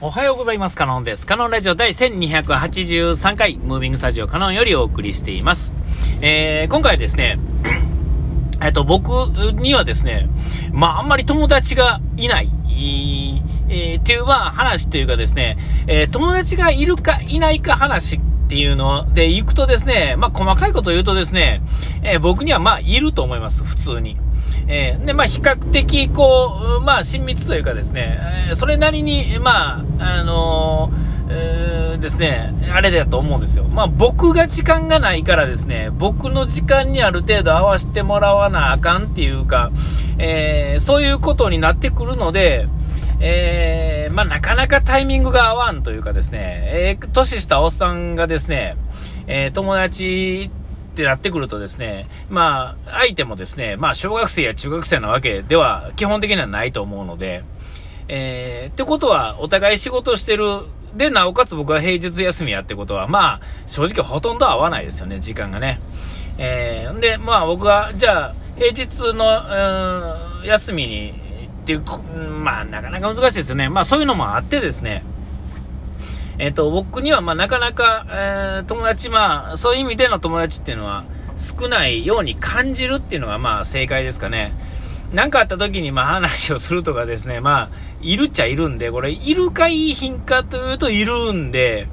[0.00, 0.76] おはようございます。
[0.76, 1.26] カノンです。
[1.26, 5.76] カノンラジオ第1283回、ムービングスタジオカノンよりお送りしています。
[6.20, 7.40] えー、今回はですね、
[8.62, 9.08] えっと、僕
[9.54, 10.28] にはですね、
[10.70, 12.48] まあ、あんまり友達がいない、
[13.68, 15.58] えー、っていう、まあ、話というかですね、
[15.88, 21.60] えー、友達がいるかいないか話っていうので行くとですね、まあ、細かいことを言うとですね、
[22.04, 24.16] え、僕にはまあ、いると思います、普通に。
[24.66, 28.18] えー、で、まあ、比較的、こう、まあ、親密というかですね、
[28.48, 33.64] えー、それなりに、まあ、あのー、えー、ですね、あれだと思うんですよ。
[33.64, 39.70] まあ、僕が時間がないからですね、僕の時間にある程度合わせてもらわなあかんっていうか、
[40.18, 42.66] えー、そういうことになってくるので、
[43.20, 48.76] えー、まあ、なかなかタイミングが合わんというかですね、えー、年下おっさんがですね、
[49.26, 50.50] えー、友達
[50.98, 57.44] ってなってくるとですね、まあ、相手もですね、まあ、小学生や中学生なわけでは基本的にはないと思うので、
[58.08, 60.62] えー、ってことは、お互い仕事してる。
[60.96, 65.80] で、なおかつ僕は平日休みやってことは、まあ、正直ほとんど合わないですよね、時間がね。
[66.38, 71.10] えー、で、まあ僕は、じゃあ、平日の、休みに、
[71.62, 71.82] っていう、
[72.42, 73.68] まあ、なかなか難しいですよね。
[73.68, 75.04] まあ、そういうのもあってですね、
[76.38, 81.04] えっ、ー、と、僕には、まあ、なかなか、えー、友達、まあ、そういう意味での友達っていうのは
[81.36, 84.52] 少ないように感じるっていうのが、まあ、正解ですかね。
[85.12, 87.68] 何かあった時に、まあ、話をするとかですね、まあ、
[88.00, 91.88] いるっちゃいるんで、これ、いるかいい品かというと、いるんで、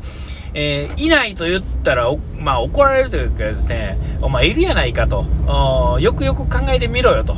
[0.53, 5.25] えー、いないと言ったら、まあ、怒られるというかですね、お前いるやないかと、
[5.99, 7.35] よくよく考えてみろよと、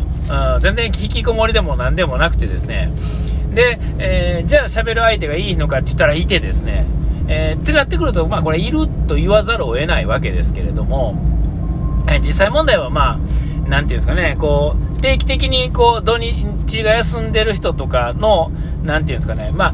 [0.61, 2.91] 全然引きこもりでも何でもなくてですね、
[3.57, 6.85] で、えー、じゃあ喋る相手がいいのかって言ったらいてですね、
[7.27, 11.15] えー、ってなってくると、まあこれいると言わざるを得ないわけですけれども、
[12.07, 13.19] え、実際問題はまあ、
[13.67, 18.51] なていうんですかね、こう、定期的にこう、土日が休んでる人とかの、
[18.83, 19.73] なていうんですかね、まあ、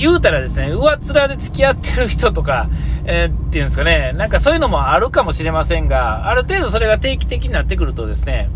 [0.00, 2.70] 言うたらですね、上っ面で付き合ってる人とか、
[3.04, 8.48] えー、っていうんですかね、なんかそういうのもあるかもしれませんが、ある程度それが定期的になってくるとですね、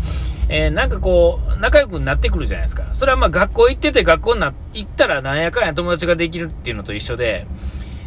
[0.49, 2.89] えー、なんかこう、仲良くなってくるじゃないですか。
[2.93, 7.45] それはまあ学校行ってて学校にな、行ったらなんやかんや友達ができるっていうのと一緒で、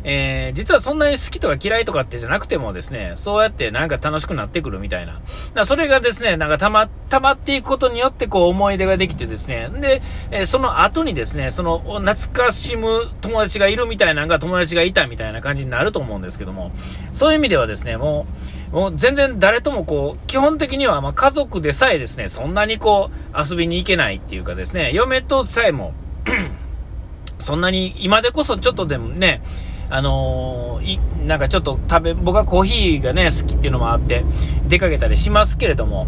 [0.05, 5.21] えー、実はそんなに好きとか嫌いとかってじゃなくてもですね、そうやってなんか楽しくなってくるみたいな。
[5.55, 16.73] だそれがですね、なんか溜ま、溜まっていくことによってこう思い出ができてですね、で、えー、その後にですね、その懐かしむ友達がいるみたいなのが友達がいたみたいな感じになると思うんですけども、
[17.13, 25.93] そういう意味ではですね、もう、もう全然誰ともこう、基本的にはま家族でさえですね、そんなにこう遊びに行けないっていうかですね、嫁とさえも
[27.39, 29.43] そんなに今でこそちょっとでもね、
[29.91, 34.25] あのー、なんかちょっと食べ、僕はコーヒーがね、好きっていうのもあって、
[34.67, 36.07] 出かけたりしますけれども、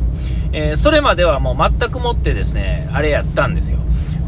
[0.53, 3.81] えー、それまではもう全くもってですね、あれやったんですよ。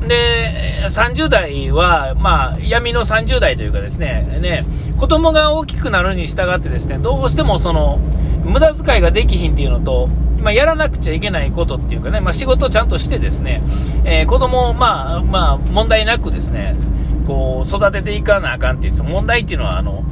[0.07, 4.65] で、30代は、まあ、闇の30代というかですね、ね、
[4.99, 7.99] 子供が大きくなるに従ってですね、どうしてもその、
[8.45, 10.09] 無駄遣いができひんっていうのと、
[10.41, 13.63] まあ、やらなくちゃいけないことっていうかね、まあ、仕事をちゃんとしてですね、
[14.05, 16.77] えー、子供を、まあ、まあ、問題なくですね、
[17.27, 20.05] こう、育てていかなあかんっていう、その問題っていうのは、あの、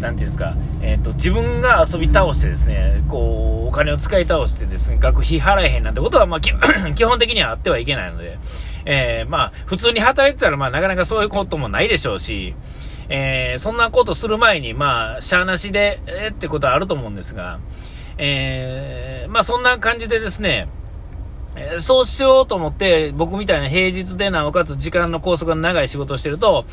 [0.00, 6.52] なんていうんですか、えっ、ー、と、自分が遊び倒してですね、こう、お金を使い倒してですね、学費払えへんなんてことは、まあ、 基
[7.04, 8.38] 本的にはあってはいけないので、
[8.90, 12.54] えー、まあ、普通に働いてたら、まあ、なかなかそういうこともないでしょうし、
[13.10, 17.60] えー、そんなことする前に、まあ、しゃーなしで、えー、ってことはあると思うんですが、
[18.16, 20.68] えー、まあ、そんな感じでですね、
[21.80, 26.64] そうしようと思って、僕みたいな平日でなおかつ時間の拘束が長い仕事をしてると、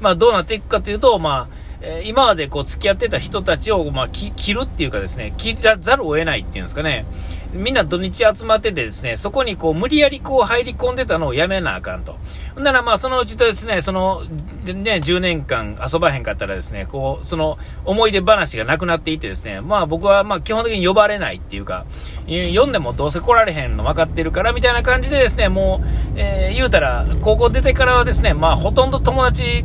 [0.00, 7.04] まあどうなっていくかというと、まあ、今までこう付き合ってた人たちを、まあ、切るっていうかですね、切らざるを得ないっていうんですかね。
[7.54, 12.16] みんな土日集まっててですね、そこにこう無理やりこう入り込んでたのをやめなあかんと。
[12.58, 14.24] んならまあそのうちとですね、その、
[14.64, 21.86] ね、10年間遊ばへんかったらですね、こう、その思い出話がなくなっていてですね、まあ僕はまあ基本的に呼ばれないっていうか、
[22.26, 25.86] 読んでもどうせ来られへんの分かってるからみたいな感じでですね、もう、
[26.16, 29.64] えー、言うたら、高校出てからはですね、まあほとんど友達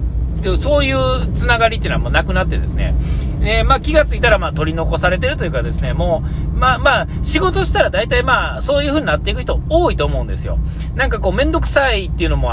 [0.58, 2.96] そういうつながりっていうのはもうなくなってですね、
[3.42, 6.24] えー、まあ、気がついたらまあ取り残されてるというかですね、も
[6.56, 10.58] う、まあまあ、仕事したら大体まあ、そういう風になっていく人多いと思うんですよ。
[10.96, 12.52] なんかこう、めんどくさいっていうのも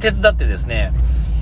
[0.00, 0.92] 手伝ってですね、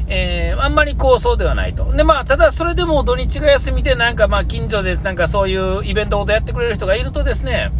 [0.08, 1.92] えー、あんまりこうそうではないと。
[1.92, 7.72] で、まあ、ただそれでも土日が休みでなんかまあ近所でなんかそういうイベントごとやってくれる人がいるとですね、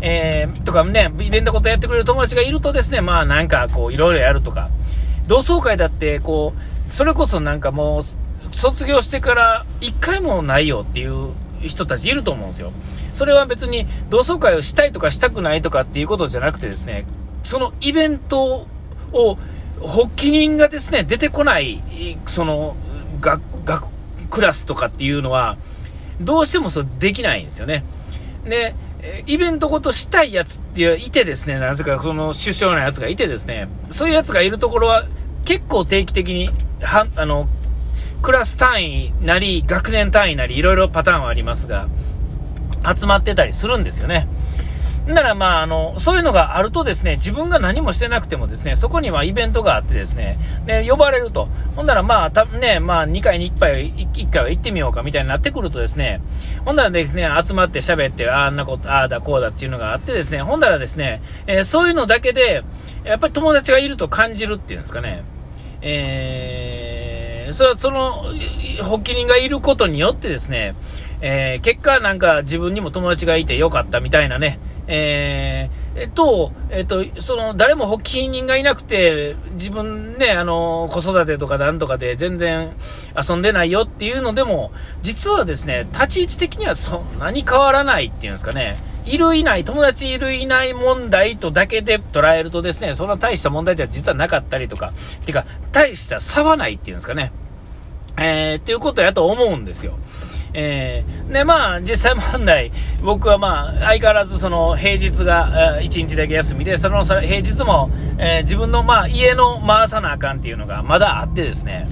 [0.00, 4.70] えー、とかね、イベントごとやってくれる友達がいるとですね、まあなんかこういろいろやるとか、
[5.26, 8.02] 同窓会だってこう、それこそなんかもう、
[8.54, 12.72] 卒業してから1回もないよっていう人たちいると思うんですよ。
[13.14, 17.06] それは別に同窓会をしたいとかしたくないとかっていうことじゃなくてですね、
[17.44, 18.66] そのイベント
[19.12, 19.38] を、
[19.80, 21.82] 発起人がですね、出てこない、
[22.26, 22.74] その、
[23.20, 23.86] 学、学、
[24.30, 25.56] クラスとかっていうのは、
[26.20, 27.84] どうしてもそうできないんですよね。
[28.44, 28.74] で、
[29.26, 35.06] イベントごとしたいやつっていてですね、なぜかその首相のやつがいてですね、そういうやつがいるところは
[35.44, 36.50] 結構定期的に、
[36.80, 37.48] は、あの、
[38.24, 41.88] クラス単位なり、学年単位なり、いろいろパターンはありますが、
[42.96, 44.26] 集まってたりするんですよね。
[45.06, 51.50] ならまあ、あの、そういうのがあるとですね、自分が何もしてなくてもですね、そこにはイベントがあってですね、で、呼ばれると。
[51.76, 56.22] ほんならまあ、たね、まあ、2回に1回、1回は行ってみようかみたいになってくるとですね、
[56.64, 62.64] ほんならですね、集まって喋って、あんなこと、ああだこうだっていうのがあってですね、ほんならですね、えー、そういうのだけで、
[63.04, 65.24] やっぱり友達がいると感じるっていうんですかね、
[65.82, 66.93] えー、
[67.52, 68.24] それはその、
[68.82, 70.74] 発起人がいることによってですね、
[71.20, 82.72] えー、結果なんか自分にも友達がいてよかったみたいなね、えー、と、えっと、その、誰も発起人がいなくて、自分ね、あの、子育てとかなんとかで全然
[83.16, 88.76] 遊んでないよっていうのでも、実はですね、立ち位置的にはそんなに変わらないっていうんですかね。
[89.04, 94.92] いるいない、友達いるいない問題とだけで捉えるとですね、そんな大した問題では実はなかったりとか、
[95.26, 97.32] てか、大した差はないっていうんですかね。
[98.16, 99.98] えー、っていうことやと思うんですよ。
[100.56, 102.70] えー、で、まあ、実際問題、
[103.02, 111.88] 僕はまあ、相変わらずその平日が1日だけ休みで、その平日も、えー、自分のまあ、家の回さなあかんっていうのがまだあってですね、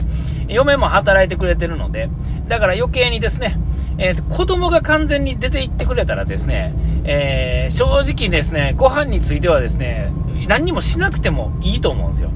[0.48, 2.08] 嫁も働いてくれてるので、
[2.46, 3.56] だから余計にですね、
[3.98, 6.72] えー、子供が完全に出て行ってくれたらですね、
[7.04, 10.12] えー、正直ですね、ご飯についてはですね、
[10.46, 12.30] 何にもしなくてもいいと思うんですよ。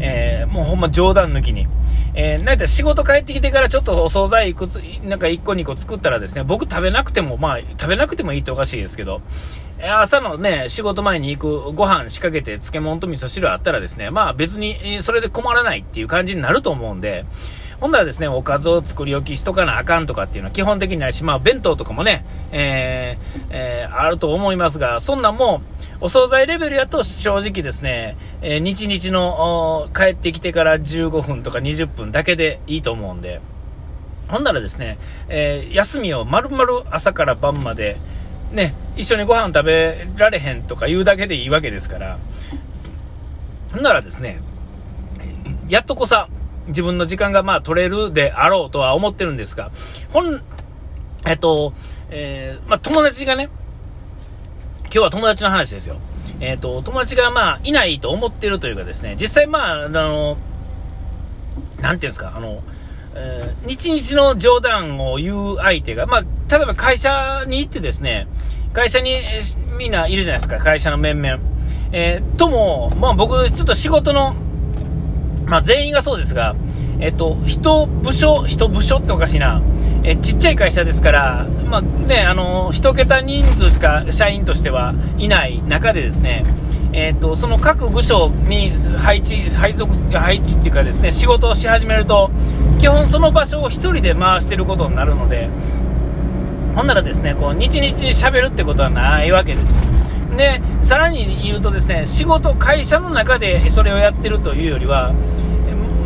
[0.00, 1.66] えー、もうほんま冗談抜きに。
[2.16, 9.20] えー、なんか仕事帰ってきてからちょっとお惣菜いくつ、なんか1個2個作ったらですね、僕食べなくても、まあ、食べなくてもいいっておかしいですけど、
[9.82, 17.24] 朝のね、仕事前に行くご飯仕掛けて漬物と味噌汁あったらですね、まあ別にそれで困らないっていう感じになると思うんで、
[17.80, 25.62] ほんならですね、おかずを作り置きしとかなあかんとかっていうのは基本的にないし、まあ弁当とかもね、えー、えー、あると思いますが、そんなんも、
[26.00, 33.40] お惣菜レベルやと正直ですね、えー、日々の帰ってきてから15分とか20分だけでいいと思うんで、
[34.28, 34.98] ほんならですね、
[35.28, 37.96] えー、休みを丸々朝から晩まで、
[38.52, 42.18] ね、一緒にご飯食べられへんとか言うだけでいいわけですから、
[43.72, 44.40] ほんならですね、
[45.68, 46.28] やっとこさ、
[46.68, 49.70] 自分の時間がまあ取れるであろうとは思ってるんですが、
[50.12, 50.42] ほん、
[51.26, 51.72] えっと、
[52.10, 53.48] えー、まあ友達がね、
[54.84, 55.96] 今日は友達の話ですよ。
[56.40, 60.36] えっ、と、友達がまあいないと思ってるというかですね、実際まあ、あの、
[61.80, 62.62] なんていうんですか、あの、
[63.14, 66.20] えー、日々の冗談を言う相手が、まあ、
[66.50, 68.26] 例えば会社に行ってですね、
[68.72, 69.20] 会社に
[69.78, 71.38] みんないるじゃないですか、会社の面々。
[71.92, 74.34] えー、とも、まあ僕、ちょっと仕事の
[75.46, 76.54] まあ、全員がそうですが、
[77.00, 79.60] えっと、人部署、人部署っておかしいな。
[80.04, 86.44] えちっちゃい会社ですから、まあ、ね、あの、一桁人数しか社員としてはいない中でですね、
[86.92, 92.30] えっと、その各部署に配置、配属、配置っていうかですね、仕事をし始めると、
[92.78, 95.48] 基本その場所を1人で回してることになるので、
[96.76, 99.76] ほんならですね、こう、日々に喋るってことはないわけです。
[100.36, 105.12] で、さらに言うとですね、仕事、会社の中でそれをやってるというよりは、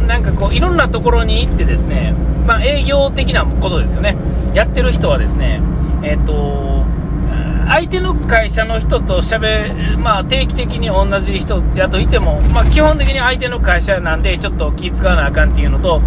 [0.07, 2.15] なんかこう、いろんなところに行ってですね、
[2.47, 4.17] まあ、営業的なことですよね。
[4.55, 5.61] やってる人はですね、
[6.03, 6.87] えっ、と、
[7.69, 16.01] 相手の会社の人と喋る、まあ、定期的に同じ人やといても、まあ、基本的に相手の会社なんで、ちょっと気使わなあかんっていうのと、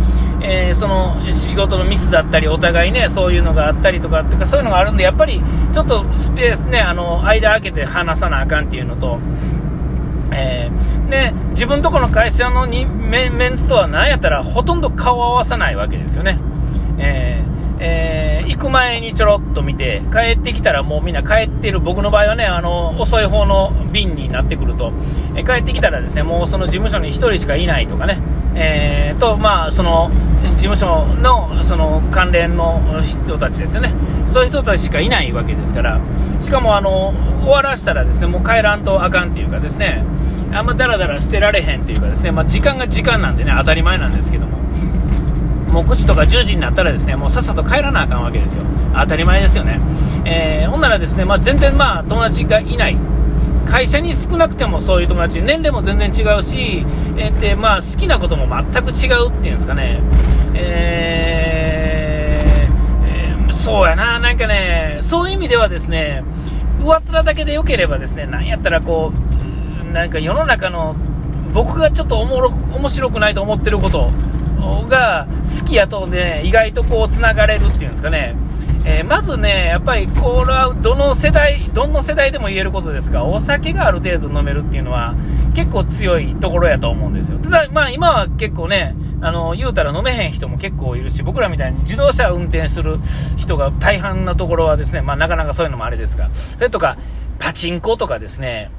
[0.43, 5.41] えー、その仕事のミスだったり、お互いね、そういうのがあったりとかってか、そういうのがあるんで、やっぱり
[5.73, 9.19] ちょっとスペースね、あの間空けて話さなあかんっていうのと、
[10.33, 16.39] えー、で自分とこの会社のにメメンツとは何やったらほとんど顔を合わさないわけですよね。
[16.97, 17.51] えー
[17.83, 24.93] えー、行く前にちょろっと見て、帰ってきたらもうみんな帰ってる、僕の場合はね、あの、遅い方の便になってくると、
[25.35, 28.19] え帰ってきたらですね、もうその事務所に1人しかいないとかね、
[28.55, 30.11] えー、と、まあ、その、
[30.55, 33.93] 事務所の、その、関連の人たちですよね。
[34.27, 35.99] そういう人たちしかいないわけですから、
[36.39, 40.03] しかもあの、終わらしたらですね、もう帰らんとあかんっていうかですね、
[40.53, 44.57] あんまダラダラしてられへんっていうかですね、まあ、時間が時間なんでね、当たり前なんですけども、
[45.71, 48.63] もう9時とか10時になったらですねもうさっさと帰らなあかんわけですよ。
[48.93, 49.79] 当たり前ですよね、
[50.25, 52.97] えー、ほんならですね、まあ、全然まあ友達がいない。
[53.71, 56.85] 会社に少なくてもそういう友達年齢も全然違うし、
[57.17, 60.01] えー、ってまあ、好きなことも全く違うっていうんですかね、
[60.53, 66.21] えーえー、そうやな、なんかね、そういう意味ではですね、
[66.81, 69.13] 上面だけで良ければですね、なんやったらこ
[69.89, 70.97] う、なんか世の中の
[71.53, 74.11] 僕がちょっとおもろ面白くないと思ってること
[74.89, 78.35] が好きやとね、意外とこう、つながれるっていうんですかね。
[78.83, 85.15] えー、まずね、やっぱりこれはどの世代、どの世代でも言えることですが、お酒がある程度飲めるっていうのは
[85.53, 87.37] 結構強いところやと思うんですよ。
[87.37, 92.97] ただ、まあ今は結構ね、あの、言うたら飲めへん人も結構いるし、僕らみたいに自動車運転する
[93.37, 96.97] 人が大半なところはですね、まあなかなかそういうのもあれですが、それとか、
[97.37, 98.71] パチンコとかですね、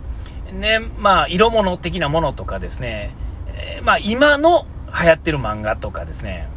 [0.53, 3.15] ね、まあ色物的なものとかですね、
[3.55, 4.67] えー、まあ今の
[5.01, 6.49] 流行ってる漫画とかですね、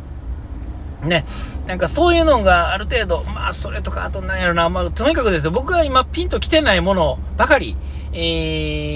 [1.05, 1.25] ね、
[1.67, 7.75] なんかそういうのがある程度、まあそれとか、あとなんやろな、まあとにかくですね、僕が今ピンと来てないものばかり、
[8.13, 8.17] え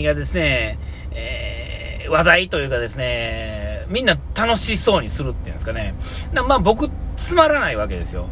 [0.02, 0.80] ー、がですね、
[1.12, 5.96] えー、話題というかですね、みんな楽しそうにするっていうんですかね。
[6.34, 8.28] まあ僕、つまらないわけですよ。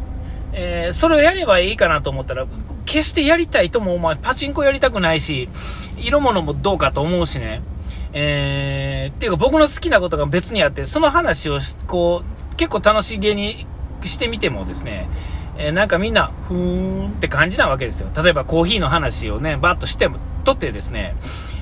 [0.52, 2.46] えー、それをやればいいかなと思ったら、
[2.86, 5.48] 決してやりたいとも思わパチンコやりたくないし、
[5.98, 7.60] 色物もどうかと思うしね。
[8.12, 13.66] えー、っていうか僕の好きなことが別にあって、その話をこう、結構楽しげに
[14.02, 15.08] してみてもですね、
[15.56, 18.08] え、なんかみんな、ふーんって感じなわけですよ。
[18.22, 21.16] 例えばコーヒーの話をね、バッとしても、とってですね、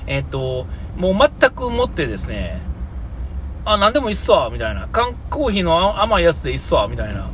[0.06, 2.60] えっ、ー、と、もう全くもってですね、
[3.64, 4.88] あ、なんでもいいっすわ、みたいな。
[4.92, 7.28] 缶コーヒーの甘いやつでいいっすわ、みたいな。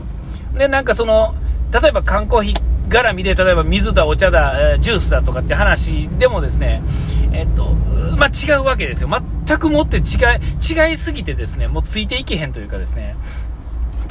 [0.57, 1.35] で、なんかその、
[1.73, 6.83] 例えば缶コーヒー絡みで、例えば水だ、お茶だ、えジュースだとかって話でもですね、
[7.33, 7.75] えっと、
[8.17, 9.09] まあ、違うわけですよ。
[9.47, 10.05] 全くもって違い、
[10.91, 13.17] 違いすぎてですね、もうついていけへんというかですね、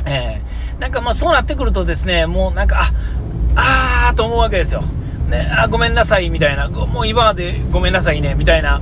[0.06, 2.92] えー、なんかまあそうなってくるとですね、もうなんか、
[3.56, 4.84] あ、あーと思うわけですよ。
[5.30, 8.82] ね、あ、ごめんなさいみたいな、もう今までごめんなさいねみたいな、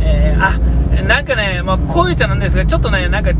[0.00, 0.58] えー、あ、
[1.02, 3.34] なんかね、まあ、こういうちゃなんですが、ちょっとね、なんか違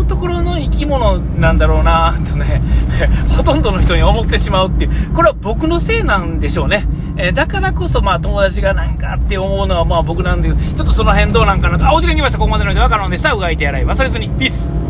[0.00, 2.62] うところの生き物なんだろうなとね、
[3.36, 6.84] ほとんどの人に思ってしまうっていう、これは僕のせいなんでしょうね。
[7.16, 11.86] えー、だからこそ、まあ、友達がなんかって思うのは、まあ僕なんです、ちょっとその辺どうなんかなと。
[11.86, 12.38] あ、お時間来ました。
[12.38, 13.32] ここまでので、若者でした。
[13.32, 14.28] うがいて洗い忘れずに。
[14.28, 14.87] ピース。